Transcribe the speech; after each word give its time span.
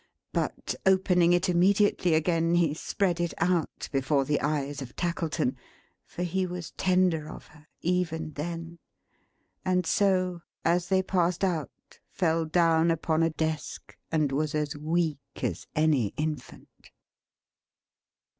But 0.33 0.73
opening 0.83 1.31
it 1.31 1.47
immediately 1.47 2.15
again, 2.15 2.55
he 2.55 2.73
spread 2.73 3.19
it 3.19 3.35
out 3.37 3.87
before 3.91 4.25
the 4.25 4.41
eyes 4.41 4.81
of 4.81 4.95
Tackleton 4.95 5.55
(for 6.07 6.23
he 6.23 6.47
was 6.47 6.71
tender 6.71 7.29
of 7.29 7.45
her, 7.49 7.67
even 7.81 8.31
then), 8.31 8.79
and 9.63 9.85
so, 9.85 10.41
as 10.65 10.87
they 10.87 11.03
passed 11.03 11.43
out, 11.43 11.99
fell 12.09 12.45
down 12.45 12.89
upon 12.89 13.21
a 13.21 13.29
desk, 13.29 13.95
and 14.11 14.31
was 14.31 14.55
as 14.55 14.75
weak 14.75 15.19
as 15.43 15.67
any 15.75 16.15
infant. 16.17 16.89